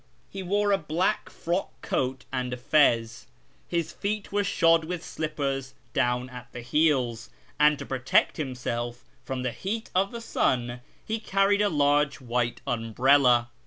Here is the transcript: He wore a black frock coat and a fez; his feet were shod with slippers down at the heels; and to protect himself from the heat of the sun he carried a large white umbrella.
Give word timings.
He 0.31 0.41
wore 0.41 0.71
a 0.71 0.79
black 0.79 1.29
frock 1.29 1.79
coat 1.83 2.25
and 2.33 2.51
a 2.53 2.57
fez; 2.57 3.27
his 3.67 3.93
feet 3.93 4.31
were 4.31 4.43
shod 4.43 4.83
with 4.83 5.03
slippers 5.05 5.75
down 5.93 6.27
at 6.31 6.51
the 6.53 6.61
heels; 6.61 7.29
and 7.59 7.77
to 7.77 7.85
protect 7.85 8.37
himself 8.37 9.05
from 9.23 9.43
the 9.43 9.51
heat 9.51 9.91
of 9.93 10.11
the 10.11 10.19
sun 10.19 10.81
he 11.05 11.19
carried 11.19 11.61
a 11.61 11.69
large 11.69 12.19
white 12.19 12.61
umbrella. 12.65 13.51